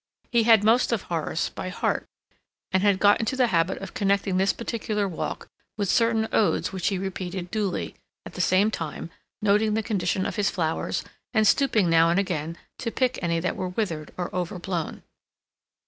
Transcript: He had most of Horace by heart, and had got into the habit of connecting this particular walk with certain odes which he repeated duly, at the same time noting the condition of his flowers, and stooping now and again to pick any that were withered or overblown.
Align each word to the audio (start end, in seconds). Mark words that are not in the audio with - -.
He 0.31 0.45
had 0.45 0.63
most 0.63 0.91
of 0.91 1.03
Horace 1.03 1.49
by 1.49 1.69
heart, 1.69 2.07
and 2.71 2.81
had 2.81 2.97
got 2.97 3.19
into 3.19 3.35
the 3.35 3.45
habit 3.53 3.77
of 3.83 3.93
connecting 3.93 4.37
this 4.37 4.51
particular 4.51 5.07
walk 5.07 5.47
with 5.77 5.89
certain 5.89 6.27
odes 6.31 6.73
which 6.73 6.87
he 6.87 6.97
repeated 6.97 7.51
duly, 7.51 7.93
at 8.25 8.33
the 8.33 8.41
same 8.41 8.71
time 8.71 9.11
noting 9.43 9.75
the 9.75 9.83
condition 9.83 10.25
of 10.25 10.37
his 10.37 10.49
flowers, 10.49 11.03
and 11.35 11.45
stooping 11.47 11.87
now 11.87 12.09
and 12.09 12.19
again 12.19 12.57
to 12.79 12.89
pick 12.89 13.19
any 13.21 13.39
that 13.41 13.55
were 13.55 13.69
withered 13.69 14.11
or 14.17 14.33
overblown. 14.35 15.03